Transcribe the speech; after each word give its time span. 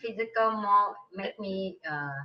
physical 0.00 0.52
more 0.52 0.94
make 1.14 1.38
me 1.38 1.78
uh 1.88 2.18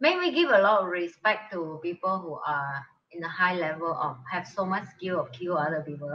make 0.00 0.18
me 0.18 0.32
give 0.32 0.50
a 0.50 0.58
lot 0.58 0.82
of 0.82 0.88
respect 0.88 1.52
to 1.52 1.78
people 1.82 2.18
who 2.18 2.34
are 2.46 2.84
in 3.12 3.22
a 3.24 3.28
high 3.28 3.54
level 3.54 3.92
of 3.92 4.16
have 4.30 4.46
so 4.46 4.64
much 4.64 4.84
skill 4.96 5.20
of 5.20 5.32
kill 5.32 5.56
other 5.56 5.82
people 5.86 6.12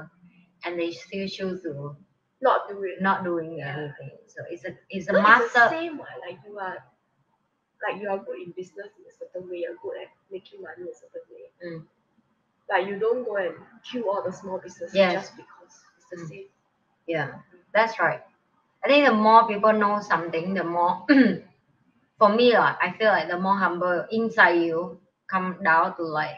and 0.65 0.79
they 0.79 0.91
still 0.91 1.27
choose 1.27 1.61
to 1.63 1.95
not 2.41 2.67
do 2.69 2.83
it. 2.83 3.01
not 3.01 3.23
doing 3.23 3.57
Yeah. 3.57 3.75
anything. 3.77 4.17
So 4.27 4.43
it's 4.49 4.65
a 4.65 4.71
it's 4.89 5.07
a 5.09 5.13
it's 5.13 5.13
the 5.13 5.21
master 5.21 5.67
same 5.69 5.97
one. 5.97 6.07
Like 6.27 6.39
you 6.47 6.57
are, 6.59 6.77
like 7.87 8.01
you 8.01 8.09
are 8.09 8.17
good 8.17 8.39
in 8.45 8.51
business 8.51 8.89
in 8.97 9.05
a 9.09 9.13
certain 9.19 9.49
way. 9.49 9.59
You're 9.65 9.77
good 9.81 9.97
at 10.01 10.09
making 10.31 10.61
money 10.61 10.83
in 10.83 10.87
a 10.89 10.95
certain 10.95 11.25
way. 11.31 11.45
Mm. 11.65 11.85
Like 12.69 12.87
you 12.87 12.99
don't 12.99 13.23
go 13.25 13.37
and 13.37 13.55
kill 13.89 14.09
all 14.09 14.23
the 14.23 14.31
small 14.31 14.59
businesses 14.59 14.93
Yes. 14.95 15.13
just 15.13 15.35
because 15.35 15.73
it's 15.97 16.07
the 16.11 16.17
Mm. 16.17 16.29
same. 16.29 16.49
Yeah, 17.07 17.41
that's 17.73 17.99
right. 17.99 18.21
I 18.83 18.87
think 18.87 19.07
the 19.07 19.13
more 19.13 19.47
people 19.47 19.73
know 19.73 19.99
something, 20.01 20.53
the 20.53 20.63
more 20.63 21.05
for 22.19 22.29
me, 22.29 22.53
like, 22.57 22.75
I 22.81 22.91
feel 22.97 23.09
like 23.09 23.29
the 23.29 23.39
more 23.39 23.57
humble 23.57 24.05
inside 24.11 24.61
you 24.63 24.99
come 25.29 25.57
down 25.63 25.95
to 25.97 26.03
like 26.03 26.37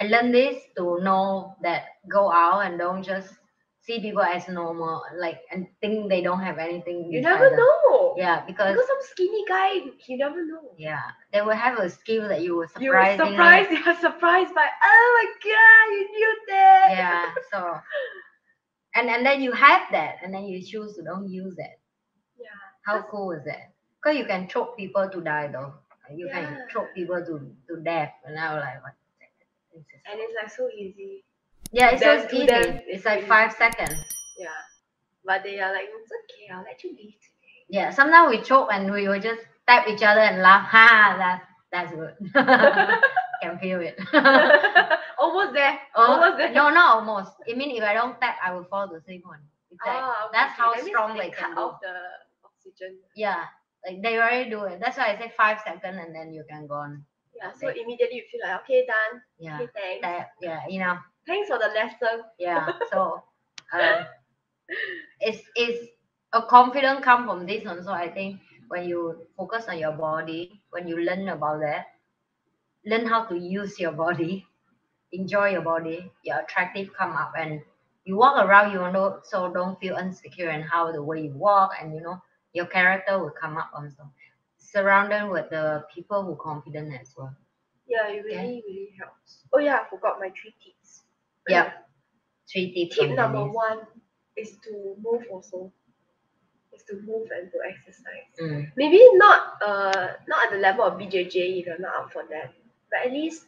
I 0.00 0.06
learned 0.06 0.34
this 0.34 0.62
to 0.76 0.98
know 1.02 1.54
that 1.62 1.84
go 2.10 2.30
out 2.32 2.60
and 2.66 2.78
don't 2.78 3.02
just 3.02 3.34
see 3.80 4.00
people 4.00 4.22
as 4.22 4.48
normal, 4.48 5.02
like 5.18 5.40
and 5.50 5.66
think 5.80 6.08
they 6.08 6.22
don't 6.22 6.40
have 6.40 6.58
anything. 6.58 7.10
You 7.10 7.20
never 7.20 7.48
them. 7.50 7.58
know. 7.58 8.14
Yeah, 8.16 8.44
because 8.46 8.74
Because 8.74 8.86
some 8.86 9.02
skinny 9.02 9.44
guy, 9.48 9.72
you 10.06 10.18
never 10.18 10.44
know. 10.46 10.72
yeah, 10.78 11.02
they 11.32 11.40
will 11.42 11.52
have 11.52 11.78
a 11.78 11.88
skill 11.90 12.28
that 12.28 12.42
you 12.42 12.56
will 12.56 12.68
surprise. 12.68 13.18
You 13.18 13.24
were 13.24 13.30
surprised. 13.30 13.70
You're 13.70 13.96
surprised 13.96 14.54
by. 14.54 14.66
Oh 14.84 15.06
my 15.18 15.50
god! 15.50 15.92
You 15.94 16.04
knew 16.12 16.36
that. 16.48 16.88
Yeah, 16.92 17.24
so 17.50 17.80
and 18.94 19.08
and 19.08 19.24
then 19.24 19.40
you 19.42 19.52
have 19.52 19.82
that, 19.92 20.16
and 20.22 20.32
then 20.32 20.44
you 20.44 20.62
choose 20.62 20.96
to 20.96 21.02
don't 21.02 21.28
use 21.28 21.54
it. 21.58 21.80
Yeah. 22.38 22.46
How 22.84 23.02
cool 23.02 23.32
is 23.32 23.44
that? 23.44 23.72
Because 24.02 24.16
you 24.18 24.24
can 24.24 24.48
choke 24.48 24.76
people 24.76 25.08
to 25.10 25.20
die 25.20 25.48
though. 25.48 25.74
You 26.14 26.26
Yeah. 26.26 26.40
can 26.40 26.68
choke 26.70 26.94
people 26.94 27.20
to, 27.24 27.54
to 27.68 27.80
death. 27.82 28.12
And 28.24 28.38
I 28.38 28.54
was 28.54 28.62
like, 28.64 28.82
what? 28.82 28.94
And 30.10 30.18
it's 30.20 30.34
like 30.40 30.50
so 30.50 30.68
easy. 30.70 31.24
Yeah, 31.70 31.90
it's 31.90 32.02
so 32.02 32.26
easy. 32.32 32.46
them, 32.46 32.80
it's 32.86 33.04
like 33.04 33.26
five 33.28 33.52
seconds. 33.52 33.98
Yeah. 34.38 34.48
But 35.24 35.42
they 35.42 35.60
are 35.60 35.72
like, 35.72 35.88
it's 35.92 36.10
okay. 36.10 36.48
I'll 36.54 36.62
let 36.64 36.82
you 36.82 36.90
leave 36.90 37.12
today. 37.20 37.66
Yeah, 37.68 37.90
sometimes 37.90 38.30
we 38.30 38.42
choke 38.42 38.70
and 38.72 38.90
we 38.90 39.06
will 39.06 39.20
just 39.20 39.42
tap 39.66 39.86
each 39.86 40.02
other 40.02 40.20
and 40.20 40.40
laugh. 40.42 40.66
Ha, 40.70 41.16
that's 41.18 41.44
that's 41.70 41.92
good. 41.94 42.14
can 43.42 43.58
feel 43.58 43.80
it. 43.80 43.98
Almost 46.08 46.38
there. 46.38 46.48
Almost 46.50 46.52
there. 46.52 46.52
no, 46.58 46.70
not 46.70 46.96
almost. 46.96 47.32
I 47.50 47.54
mean, 47.54 47.76
if 47.76 47.82
I 47.82 47.94
don't 47.94 48.20
tap, 48.20 48.36
I 48.44 48.52
will 48.54 48.64
fall 48.64 48.88
the 48.88 49.00
same 49.06 49.22
one. 49.24 49.40
It's 49.70 49.80
like, 49.84 49.96
Ah, 49.96 50.26
okay, 50.26 50.32
that's 50.32 50.52
how 50.58 50.72
That 50.74 50.84
strong 50.84 51.14
they 51.14 51.28
they 51.28 51.30
can 51.30 51.50
cut 51.50 51.56
do. 51.56 51.60
off 51.62 51.80
the 51.80 51.94
oxygen. 52.44 52.98
Yeah, 53.14 53.44
like 53.86 54.02
they 54.02 54.16
already 54.18 54.50
do 54.50 54.64
it. 54.64 54.80
That's 54.80 54.96
why 54.98 55.12
I 55.12 55.18
say 55.18 55.32
five 55.36 55.58
seconds 55.64 55.82
and 56.04 56.14
then 56.14 56.32
you 56.32 56.44
can 56.48 56.66
go 56.66 56.74
on. 56.74 57.04
Yeah. 57.36 57.52
So 57.52 57.68
immediately 57.68 58.16
you 58.16 58.24
feel 58.30 58.40
like, 58.44 58.60
okay, 58.62 58.86
done. 58.86 59.22
Yeah, 59.38 59.56
Okay, 59.62 59.68
thanks. 59.74 60.02
that, 60.02 60.28
yeah, 60.40 60.60
you 60.68 60.80
know. 60.80 60.96
Thanks 61.26 61.48
for 61.48 61.58
the 61.58 61.68
lesson. 61.74 62.24
yeah 62.38 62.66
so 62.90 63.22
um, 63.74 64.06
it's 65.20 65.42
it's 65.56 65.88
a 66.32 66.42
confidence 66.42 67.04
come 67.04 67.26
from 67.26 67.46
this 67.46 67.64
one 67.64 67.82
so 67.82 67.92
i 67.92 68.08
think 68.08 68.40
when 68.68 68.84
you 68.88 69.26
focus 69.36 69.66
on 69.68 69.78
your 69.78 69.92
body 69.92 70.62
when 70.70 70.86
you 70.88 70.96
learn 71.00 71.28
about 71.28 71.60
that 71.60 71.86
learn 72.86 73.06
how 73.06 73.24
to 73.24 73.36
use 73.38 73.78
your 73.78 73.92
body 73.92 74.46
enjoy 75.12 75.48
your 75.50 75.62
body 75.62 76.10
your 76.22 76.38
attractive 76.40 76.92
come 76.94 77.12
up 77.16 77.32
and 77.38 77.60
you 78.04 78.16
walk 78.16 78.36
around 78.44 78.72
you 78.72 78.78
know 78.92 79.18
so 79.22 79.52
don't 79.52 79.78
feel 79.80 79.96
insecure 79.96 80.48
and 80.50 80.64
how 80.64 80.90
the 80.92 81.02
way 81.02 81.22
you 81.22 81.32
walk 81.36 81.70
and 81.80 81.94
you 81.94 82.00
know 82.00 82.20
your 82.52 82.66
character 82.66 83.18
will 83.18 83.32
come 83.40 83.56
up 83.56 83.70
also 83.74 84.04
surrounded 84.58 85.28
with 85.30 85.48
the 85.50 85.84
people 85.94 86.22
who 86.24 86.36
confident 86.36 86.92
as 87.00 87.14
well 87.16 87.34
Yeah, 87.88 88.08
it 88.08 88.24
really, 88.24 88.62
really 88.66 88.92
helps. 88.98 89.44
Oh 89.52 89.58
yeah, 89.58 89.78
I 89.84 89.88
forgot 89.88 90.18
my 90.20 90.28
three 90.30 90.54
tips. 90.62 91.02
yeah 91.48 91.70
three 92.50 92.72
tips 92.74 92.96
Tip 92.98 93.10
number 93.16 93.38
Denise. 93.38 93.54
one 93.54 93.78
is 94.36 94.56
to 94.64 94.94
move 95.02 95.22
also. 95.30 95.72
Is 96.74 96.82
to 96.84 96.96
move 97.02 97.28
and 97.34 97.50
to 97.50 97.58
exercise. 97.66 98.30
Mm, 98.40 98.70
Maybe 98.76 99.00
not 99.14 99.40
uh 99.62 100.08
not 100.28 100.44
at 100.46 100.50
the 100.52 100.58
level 100.58 100.84
of 100.84 100.98
BJJ 100.98 101.60
if 101.60 101.66
you're 101.66 101.78
not 101.78 101.94
up 101.96 102.12
for 102.12 102.22
that. 102.30 102.52
But 102.90 103.06
at 103.06 103.12
least 103.12 103.46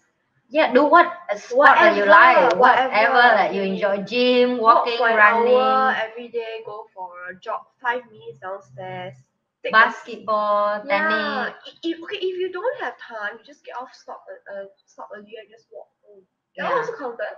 Yeah, 0.51 0.73
do 0.73 0.85
what 0.85 1.07
sport 1.37 1.79
that 1.79 1.97
you 1.97 2.05
like, 2.07 2.59
whatever, 2.59 2.91
whatever. 2.91 3.23
that 3.39 3.55
you 3.55 3.63
enjoy. 3.63 4.03
Gym, 4.03 4.59
walking, 4.59 4.99
an 4.99 5.17
running, 5.17 5.55
hour 5.55 5.95
every 5.95 6.29
day, 6.29 6.61
go 6.67 6.87
for 6.93 7.11
a 7.31 7.39
jog 7.39 7.61
five 7.81 8.03
minutes 8.11 8.41
downstairs. 8.41 9.15
Take 9.63 9.73
basketball, 9.73 10.83
Yeah, 10.87 11.53
tennis. 11.55 11.79
if, 11.85 12.03
okay, 12.03 12.17
if 12.17 12.39
you 12.41 12.51
don't 12.51 12.81
have 12.81 12.95
time, 12.99 13.39
you 13.39 13.45
just 13.45 13.65
get 13.65 13.77
off, 13.77 13.95
stop, 13.95 14.25
uh, 14.27 14.63
uh, 14.63 14.65
stop 14.87 15.09
earlier, 15.15 15.39
and 15.41 15.51
just 15.51 15.67
walk 15.71 15.89
home. 16.03 16.23
That 16.57 16.71
Yeah. 16.71 16.77
also 16.79 16.97
counted. 16.97 17.37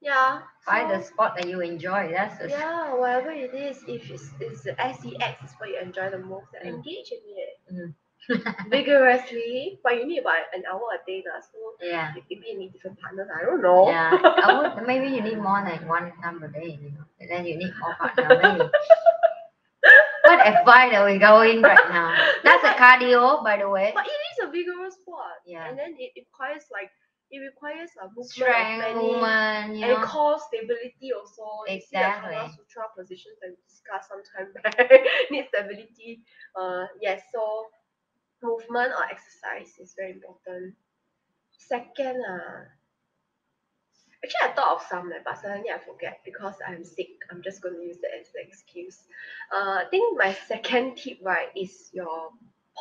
Yeah. 0.00 0.42
Find 0.62 0.90
the 0.90 1.02
so- 1.02 1.10
sport 1.10 1.32
that 1.36 1.46
you 1.48 1.60
enjoy. 1.60 2.10
That's 2.10 2.38
the 2.38 2.48
Yeah, 2.48 2.94
whatever 2.94 3.30
it 3.30 3.54
is, 3.54 3.84
if 3.86 4.10
it's, 4.10 4.30
it's 4.40 4.62
the 4.62 4.74
SEX 4.80 5.44
is 5.44 5.52
what 5.58 5.68
you 5.68 5.78
enjoy 5.78 6.10
the 6.10 6.18
most, 6.18 6.48
Mm. 6.54 6.66
engage 6.74 7.12
in 7.12 7.22
it 7.36 7.54
Mm. 7.72 7.94
vigorously. 8.70 9.78
But 9.82 9.96
you 9.96 10.06
need 10.06 10.20
about 10.20 10.50
an 10.54 10.64
hour 10.70 10.82
a 10.94 11.00
day, 11.06 11.22
lah. 11.26 11.40
So 11.40 11.58
yeah. 11.82 12.12
maybe 12.14 12.44
you 12.48 12.58
need 12.58 12.72
different 12.72 12.98
partners. 13.00 13.28
I 13.30 13.44
don't 13.44 13.62
know. 13.62 13.88
Yeah, 13.88 14.18
I 14.44 14.48
would, 14.58 14.86
maybe 14.86 15.08
you 15.08 15.22
need 15.22 15.38
more 15.38 15.62
than 15.64 15.86
one 15.88 16.12
time 16.22 16.42
a 16.42 16.48
day, 16.48 16.78
you 16.80 16.90
know. 16.90 17.04
And 17.20 17.30
then 17.30 17.46
you 17.46 17.56
need 17.56 17.72
more 17.80 17.94
partner. 17.94 18.28
Maybe. 18.42 18.70
what 20.24 20.46
advice 20.46 20.94
are 20.94 21.06
we 21.06 21.18
going 21.18 21.62
right 21.62 21.88
now? 21.90 22.14
That's 22.44 22.64
a 22.64 22.74
cardio, 22.74 23.42
by 23.44 23.58
the 23.58 23.68
way. 23.70 23.92
But 23.94 24.06
it 24.06 24.20
is 24.34 24.48
a 24.48 24.50
vigorous 24.50 24.94
sport. 24.94 25.42
Yeah. 25.46 25.68
And 25.68 25.78
then 25.78 25.94
it 25.98 26.12
requires 26.16 26.64
like 26.72 26.90
it 27.30 27.38
requires 27.42 27.90
a 27.98 28.06
movement 28.06 28.22
of 28.22 28.30
Strength, 28.30 28.78
many 28.82 29.78
you 29.80 29.84
and 29.84 30.00
know. 30.00 30.06
core 30.06 30.38
stability 30.38 31.10
also. 31.10 31.66
You 31.66 31.80
see 31.80 31.90
the 31.92 31.98
Exactly. 31.98 32.34
Kama 32.34 32.52
Sutra 32.54 32.84
positions 32.96 33.36
that 33.42 33.50
we 33.50 33.58
discussed 33.66 34.08
sometime 34.10 34.54
back 34.62 34.90
need 35.30 35.46
stability. 35.50 36.22
Uh 36.54 36.86
yes, 37.02 37.22
so 37.34 37.66
movement 38.42 38.92
or 38.96 39.04
exercise 39.04 39.78
is 39.78 39.94
very 39.96 40.12
important. 40.12 40.74
Second, 41.58 42.22
uh 42.28 42.64
actually 44.24 44.50
I 44.50 44.54
thought 44.54 44.76
of 44.76 44.82
some 44.88 45.10
like, 45.10 45.24
but 45.24 45.38
suddenly 45.40 45.70
I 45.70 45.78
forget 45.78 46.20
because 46.24 46.54
I'm 46.66 46.84
sick. 46.84 47.08
I'm 47.30 47.42
just 47.42 47.62
gonna 47.62 47.80
use 47.80 47.98
that 48.02 48.10
as 48.20 48.28
an 48.34 48.46
excuse. 48.46 48.98
Uh 49.52 49.82
I 49.82 49.84
think 49.90 50.18
my 50.18 50.32
second 50.46 50.96
tip 50.96 51.18
right 51.22 51.48
is 51.56 51.90
your 51.92 52.30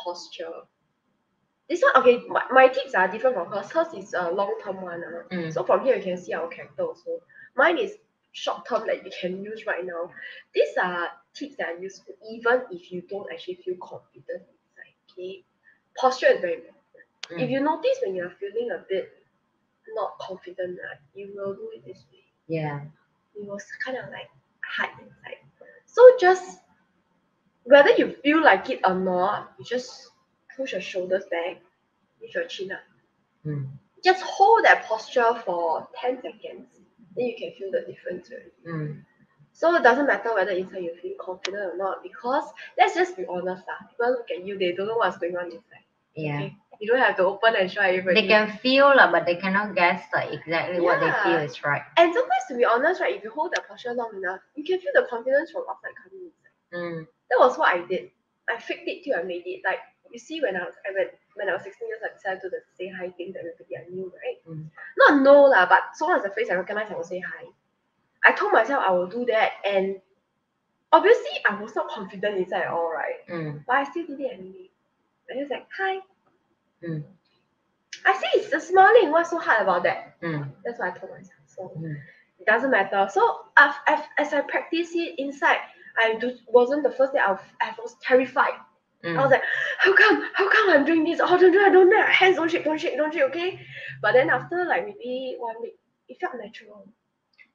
posture. 0.03 0.63
This 1.69 1.81
one 1.81 2.03
okay, 2.03 2.21
my, 2.27 2.43
my 2.51 2.67
tips 2.67 2.93
are 2.93 3.07
different 3.07 3.35
from 3.35 3.51
hers. 3.51 3.71
Hers 3.71 3.93
is 3.95 4.13
a 4.13 4.31
long 4.31 4.55
term 4.63 4.81
one. 4.81 5.03
Uh. 5.03 5.35
Mm. 5.35 5.53
So 5.53 5.63
from 5.63 5.83
here 5.83 5.95
you 5.95 6.03
can 6.03 6.17
see 6.17 6.33
our 6.33 6.47
character 6.47 6.83
also. 6.83 7.21
Mine 7.55 7.77
is 7.77 7.95
short 8.33 8.67
term 8.67 8.85
that 8.87 9.03
you 9.05 9.11
can 9.19 9.41
use 9.43 9.65
right 9.65 9.85
now. 9.85 10.11
These 10.53 10.77
are 10.81 11.07
tips 11.33 11.55
that 11.57 11.67
are 11.69 11.79
useful 11.79 12.15
even 12.29 12.63
if 12.71 12.91
you 12.91 13.01
don't 13.09 13.31
actually 13.31 13.55
feel 13.55 13.75
confident. 13.81 14.43
Okay. 15.17 15.43
Posture 15.97 16.27
is 16.27 16.41
very 16.41 16.55
important. 16.55 16.75
If 17.31 17.49
Mm. 17.49 17.51
you 17.51 17.59
notice 17.61 17.97
when 18.03 18.15
you're 18.15 18.29
feeling 18.31 18.71
a 18.71 18.85
bit 18.89 19.11
not 19.95 20.17
confident, 20.19 20.77
right, 20.83 20.99
you 21.13 21.33
will 21.35 21.53
do 21.55 21.71
it 21.75 21.85
this 21.85 22.05
way. 22.11 22.25
Yeah. 22.47 22.81
You 23.35 23.45
will 23.45 23.59
kind 23.83 23.97
of 23.97 24.09
like 24.11 24.29
hide 24.63 24.91
inside. 24.99 25.37
So 25.85 26.17
just 26.19 26.59
whether 27.63 27.91
you 27.91 28.11
feel 28.23 28.43
like 28.43 28.69
it 28.69 28.81
or 28.85 28.93
not, 28.95 29.53
you 29.57 29.65
just 29.65 30.11
push 30.55 30.73
your 30.73 30.81
shoulders 30.81 31.23
back, 31.31 31.61
lift 32.21 32.35
your 32.35 32.45
chin 32.45 32.71
up 32.71 32.79
Mm. 33.45 33.69
just 34.03 34.23
hold 34.23 34.63
that 34.65 34.85
posture 34.85 35.35
for 35.45 35.87
10 36.01 36.19
seconds 36.21 36.67
then 37.15 37.25
you 37.27 37.35
can 37.37 37.51
feel 37.53 37.69
the 37.71 37.81
difference 37.81 38.29
already. 38.31 38.51
Mm. 38.67 39.05
So 39.55 39.73
it 39.75 39.83
doesn't 39.87 40.05
matter 40.11 40.33
whether 40.35 40.51
inside 40.51 40.83
you 40.83 40.93
feel 41.01 41.15
confident 41.19 41.63
or 41.73 41.77
not 41.79 42.03
because 42.03 42.43
let's 42.77 42.93
just 42.99 43.15
be 43.15 43.23
honest 43.31 43.63
lah 43.71 43.79
people 43.89 44.11
look 44.11 44.27
at 44.35 44.43
you 44.45 44.59
they 44.59 44.71
don't 44.75 44.87
know 44.91 44.99
what's 44.99 45.17
going 45.17 45.35
on 45.39 45.47
inside 45.47 45.85
Yeah. 46.15 46.35
okay? 46.43 46.49
you 46.83 46.91
don't 46.91 46.99
have 46.99 47.15
to 47.19 47.23
open 47.23 47.55
and 47.55 47.71
show 47.71 47.79
everybody 47.87 48.19
They 48.19 48.27
can 48.27 48.51
feel 48.59 48.91
lah, 48.99 49.07
but 49.15 49.23
they 49.25 49.37
cannot 49.39 49.75
guess 49.79 50.03
like 50.13 50.31
exactly 50.35 50.79
what 50.83 50.99
they 50.99 51.11
feel 51.23 51.39
Yeah. 51.39 51.47
is 51.47 51.55
right. 51.63 51.83
and 51.95 52.11
sometimes 52.13 52.45
to 52.51 52.55
be 52.59 52.65
honest 52.67 52.99
right 53.01 53.15
if 53.15 53.23
you 53.23 53.31
hold 53.31 53.51
that 53.55 53.63
posture 53.67 53.95
long 53.95 54.11
enough 54.21 54.41
you 54.59 54.63
can 54.67 54.79
feel 54.83 54.91
the 54.99 55.07
confidence 55.09 55.51
from 55.55 55.63
outside 55.71 55.95
coming 56.03 56.27
inside 56.27 56.53
Mm. 56.75 57.07
that 57.31 57.39
was 57.39 57.55
what 57.57 57.71
I 57.71 57.79
did 57.87 58.11
I 58.51 58.59
faked 58.59 58.87
it 58.91 59.03
till 59.07 59.15
I 59.15 59.23
made 59.23 59.47
it 59.47 59.61
like 59.63 59.79
you 60.11 60.19
see 60.19 60.37
when 60.43 60.55
I 60.59 60.63
was 60.67 60.75
I 60.87 60.91
went, 60.97 61.11
when 61.39 61.47
I 61.49 61.53
was 61.55 61.63
16 61.63 61.87
years 61.87 62.01
I 62.03 62.11
decided 62.13 62.41
to 62.43 62.49
do 62.49 62.55
the 62.55 62.61
say 62.77 62.87
hi 62.91 63.07
thing 63.15 63.31
that 63.33 63.39
everybody 63.47 63.73
I 63.79 63.87
knew 63.89 64.11
right 64.11 64.39
Mm. 64.49 64.67
not 65.01 65.21
know 65.25 65.39
lah, 65.49 65.65
but 65.65 65.95
so 65.95 66.05
long 66.07 66.17
as 66.19 66.23
the 66.23 66.29
face 66.35 66.49
I 66.51 66.55
recognize, 66.59 66.91
I 66.91 66.95
will 66.95 67.03
say 67.07 67.19
hi. 67.19 67.45
I 68.25 68.31
told 68.33 68.51
myself 68.53 68.83
I 68.85 68.91
will 68.91 69.07
do 69.07 69.25
that, 69.25 69.51
and 69.65 69.99
obviously 70.91 71.31
I 71.49 71.61
was 71.61 71.75
not 71.75 71.89
confident 71.89 72.37
inside 72.37 72.63
at 72.63 72.67
all, 72.71 72.91
right? 72.91 73.27
Mm. 73.29 73.63
But 73.67 73.75
I 73.75 73.83
still 73.85 74.05
did 74.07 74.19
it 74.19 74.31
anyway. 74.33 74.69
I 75.31 75.37
was 75.41 75.49
like, 75.49 75.67
hi. 75.77 75.99
Mm. 76.83 77.03
I 78.05 78.13
see 78.17 78.39
it's 78.39 78.49
the 78.51 78.59
smiling. 78.59 79.11
What's 79.11 79.31
so 79.31 79.39
hard 79.39 79.61
about 79.63 79.83
that? 79.83 80.19
Mm. 80.21 80.51
That's 80.63 80.79
what 80.79 80.93
I 80.93 80.97
told 80.97 81.11
myself. 81.11 81.39
So 81.47 81.71
Mm. 81.79 81.95
it 82.39 82.45
doesn't 82.45 82.69
matter. 82.71 83.07
So 83.11 83.45
as, 83.57 83.73
as, 83.87 83.99
as 84.17 84.33
I 84.33 84.41
practice 84.41 84.89
it 84.93 85.15
inside, 85.17 85.57
I 85.97 86.15
do, 86.15 86.35
wasn't 86.47 86.83
the 86.83 86.91
first 86.91 87.13
day. 87.13 87.19
I, 87.19 87.31
was- 87.31 87.53
I 87.61 87.73
was 87.81 87.95
terrified. 88.01 88.53
I 89.03 89.13
was 89.13 89.27
Mm. 89.27 89.31
like, 89.31 89.43
how 89.79 89.93
come? 89.95 90.29
How 90.33 90.49
come 90.49 90.69
I'm 90.71 90.83
doing 90.85 91.03
this? 91.03 91.19
Oh, 91.21 91.37
don't 91.37 91.51
do 91.51 91.59
it, 91.59 91.71
don't 91.71 91.89
do 91.89 91.95
it. 91.95 92.05
Hands 92.09 92.35
don't 92.37 92.49
shake, 92.49 92.63
don't 92.65 92.79
shake, 92.79 92.97
don't 92.97 93.13
shake, 93.13 93.23
okay? 93.23 93.59
But 94.01 94.13
then 94.13 94.29
after 94.31 94.65
like 94.65 94.85
maybe 94.87 95.35
one 95.37 95.55
week, 95.61 95.77
it 96.09 96.17
felt 96.19 96.33
natural. 96.41 96.87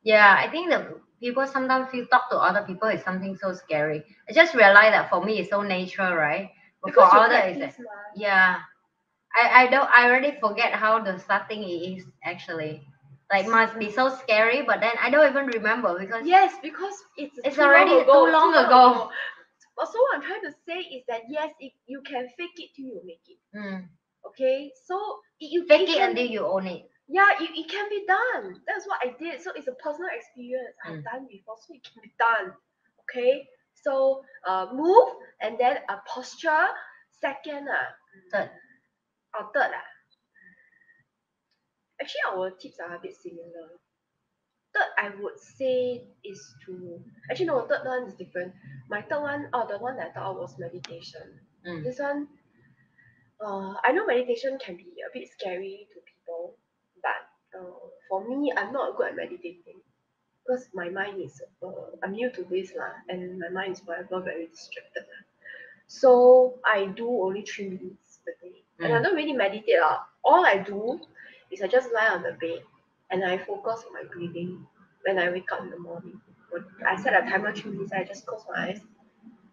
Yeah, 0.02 0.36
I 0.38 0.48
think 0.50 0.70
that 0.70 0.88
people 1.20 1.46
sometimes 1.46 1.90
feel 1.90 2.06
talk 2.06 2.30
to 2.30 2.36
other 2.38 2.62
people 2.66 2.88
is 2.88 3.02
something 3.02 3.36
so 3.36 3.52
scary. 3.52 4.04
I 4.28 4.32
just 4.32 4.54
realized 4.54 4.94
that 4.94 5.08
for 5.10 5.24
me 5.24 5.38
it's 5.40 5.50
so 5.50 5.62
natural, 5.62 6.14
right? 6.14 6.50
But 6.82 6.92
for 6.94 7.02
Because 7.02 7.12
you 7.12 7.20
others, 7.20 7.56
it's 7.56 7.78
like, 7.78 7.86
yeah. 8.16 8.56
I, 9.36 9.64
I 9.64 9.66
don't 9.68 9.88
I 9.94 10.06
already 10.08 10.32
forget 10.40 10.72
how 10.72 11.00
the 11.00 11.18
starting 11.18 11.62
it 11.62 11.66
is 11.98 12.04
actually. 12.24 12.82
Like 13.32 13.46
must 13.46 13.78
be 13.78 13.90
so 13.90 14.08
scary, 14.08 14.62
but 14.62 14.80
then 14.80 14.92
I 15.00 15.10
don't 15.10 15.28
even 15.30 15.46
remember 15.46 15.98
because 15.98 16.24
Yes, 16.26 16.54
because 16.62 16.94
it's 17.16 17.36
It's 17.44 17.56
too 17.56 17.62
already 17.62 17.90
long 17.90 18.02
ago, 18.02 18.12
too 18.12 18.30
long 18.32 18.54
ago. 18.54 19.10
But 19.76 19.86
so 19.88 20.00
what 20.00 20.16
I'm 20.16 20.22
trying 20.22 20.42
to 20.42 20.52
say 20.66 20.78
is 20.80 21.04
that 21.08 21.22
yes, 21.28 21.52
if 21.60 21.72
you 21.86 22.02
can 22.02 22.28
fake 22.36 22.58
it 22.58 22.70
till 22.76 22.86
you 22.86 23.00
make 23.04 23.22
it. 23.28 23.38
mm, 23.54 23.88
Okay, 24.26 24.70
so 24.86 25.20
you 25.38 25.66
fake 25.66 25.88
it 25.88 26.00
until 26.02 26.26
you 26.26 26.46
own 26.46 26.66
it. 26.66 26.90
Yeah, 27.10 27.30
it, 27.40 27.50
it 27.58 27.68
can 27.70 27.88
be 27.90 28.04
done. 28.06 28.60
That's 28.66 28.86
what 28.86 29.00
I 29.02 29.14
did. 29.18 29.42
So 29.42 29.50
it's 29.56 29.68
a 29.68 29.72
personal 29.82 30.10
experience 30.14 30.76
I've 30.86 31.00
Mm. 31.00 31.04
done 31.04 31.26
before, 31.30 31.56
so 31.58 31.74
it 31.74 31.82
can 31.82 32.02
be 32.02 32.12
done. 32.18 32.54
Okay, 33.02 33.46
so 33.74 34.22
uh, 34.48 34.68
move 34.72 35.08
and 35.40 35.58
then 35.58 35.78
a 35.88 35.96
posture. 36.06 36.68
Second, 37.20 37.68
uh, 37.68 37.92
Third. 38.32 38.50
or 39.38 39.50
third, 39.52 39.70
uh, 39.74 39.88
actually 42.00 42.20
our 42.32 42.50
tips 42.50 42.78
are 42.80 42.96
a 42.96 43.00
bit 43.00 43.14
similar. 43.20 43.76
Third, 44.72 44.90
I 44.98 45.10
would 45.20 45.38
say 45.38 46.04
is 46.24 46.54
to 46.66 47.00
actually 47.30 47.46
no, 47.46 47.66
third 47.66 47.84
one 47.84 48.04
is 48.04 48.14
different. 48.14 48.54
My 48.88 49.02
third 49.02 49.20
one, 49.22 49.48
oh, 49.52 49.66
the 49.68 49.78
one 49.78 49.96
that 49.96 50.08
I 50.10 50.12
thought 50.12 50.38
was 50.40 50.56
meditation. 50.58 51.40
Mm. 51.66 51.84
This 51.84 51.98
one, 51.98 52.28
uh, 53.44 53.74
I 53.84 53.92
know 53.92 54.06
meditation 54.06 54.58
can 54.64 54.76
be 54.76 54.94
a 55.06 55.10
bit 55.12 55.28
scary 55.28 55.88
to 55.92 56.00
people, 56.06 56.56
uh, 57.60 57.70
for 58.08 58.24
me, 58.28 58.52
I'm 58.56 58.72
not 58.72 58.96
good 58.96 59.08
at 59.08 59.16
meditating 59.16 59.80
because 60.42 60.68
my 60.74 60.88
mind 60.88 61.20
is, 61.22 61.42
uh, 61.62 61.68
I'm 62.02 62.12
new 62.12 62.30
to 62.32 62.42
this 62.44 62.74
lah, 62.74 62.92
and 63.08 63.38
my 63.38 63.48
mind 63.50 63.72
is 63.74 63.80
forever 63.80 64.20
very 64.20 64.46
distracted. 64.48 65.04
lah. 65.06 65.22
So 65.86 66.58
I 66.64 66.86
do 66.86 67.06
only 67.08 67.42
three 67.42 67.68
minutes 67.70 68.20
a 68.26 68.32
day, 68.42 68.62
and 68.80 68.92
I 68.94 68.98
Mm. 68.98 69.02
don't 69.04 69.16
really 69.16 69.34
meditate 69.36 69.80
lah. 69.80 70.06
All 70.24 70.44
I 70.46 70.58
do 70.58 71.00
is 71.50 71.62
I 71.62 71.68
just 71.68 71.92
lie 71.92 72.08
on 72.14 72.22
the 72.22 72.32
bed 72.38 72.62
and 73.10 73.24
I 73.24 73.38
focus 73.38 73.84
on 73.86 73.92
my 73.94 74.04
breathing 74.04 74.66
when 75.04 75.18
I 75.18 75.30
wake 75.30 75.50
up 75.52 75.60
in 75.66 75.70
the 75.70 75.78
morning. 75.78 76.20
When 76.50 76.64
I 76.86 76.96
set 76.96 77.14
a 77.14 77.22
timer 77.28 77.52
three 77.54 77.72
minutes, 77.72 77.92
I 77.92 78.04
just 78.04 78.26
close 78.26 78.44
my 78.48 78.70
eyes 78.70 78.80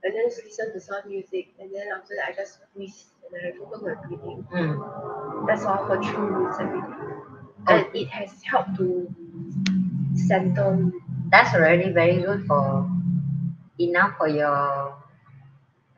and 0.04 0.14
then 0.14 0.30
just 0.30 0.44
listen 0.46 0.74
to 0.74 0.80
some 0.80 1.04
music, 1.10 1.54
and 1.60 1.74
then 1.74 1.90
after 1.90 2.16
that 2.16 2.30
I 2.30 2.34
just 2.34 2.60
breathe 2.76 2.94
and 3.26 3.34
I 3.42 3.58
focus 3.58 3.82
on 3.82 3.86
my 3.90 3.96
breathing. 4.06 4.46
Mm. 4.54 5.48
That's 5.48 5.66
all 5.66 5.86
for 5.88 5.98
three 6.02 6.18
minutes 6.18 6.58
every 6.62 6.82
day. 6.82 7.17
And 7.68 7.86
it 7.96 8.08
has 8.10 8.32
helped 8.44 8.78
to 8.78 9.08
center 10.16 10.76
me. 10.76 10.92
That's 11.30 11.54
already 11.54 11.92
very 11.92 12.22
good 12.22 12.46
for 12.48 12.90
enough 13.80 14.18
for 14.18 14.28
your 14.28 14.96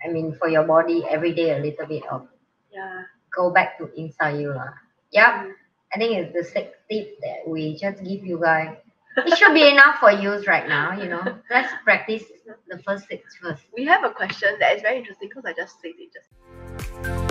I 0.04 0.08
mean 0.10 0.34
for 0.36 0.48
your 0.50 0.64
body 0.64 1.06
every 1.10 1.34
day 1.34 1.58
a 1.58 1.62
little 1.62 1.86
bit 1.88 2.04
of 2.10 2.28
Yeah. 2.72 3.04
go 3.36 3.52
back 3.52 3.78
to 3.78 3.90
inside 3.96 4.40
you 4.40 4.54
lah. 4.54 4.74
Yeah. 5.12 5.44
Mm. 5.46 5.54
I 5.94 5.98
think 5.98 6.12
it's 6.18 6.34
the 6.34 6.44
six 6.44 6.78
tip 6.90 7.18
that 7.22 7.48
we 7.48 7.76
just 7.78 8.04
give 8.04 8.26
you 8.26 8.40
guys. 8.40 8.78
It 9.18 9.38
should 9.38 9.54
be 9.54 9.68
enough 9.68 10.00
for 10.00 10.12
use 10.12 10.46
right 10.48 10.68
now, 10.70 10.94
you 10.94 11.10
know. 11.10 11.24
Let's 11.50 11.74
practice 11.84 12.24
the 12.70 12.78
first 12.86 13.08
six 13.08 13.36
first. 13.42 13.64
We 13.76 13.84
have 13.86 14.04
a 14.06 14.12
question 14.12 14.56
that 14.60 14.76
is 14.78 14.82
very 14.82 15.00
interesting 15.00 15.30
because 15.30 15.46
I 15.46 15.54
just 15.54 15.82
said 15.82 15.94
it 15.98 16.14
just 16.14 17.29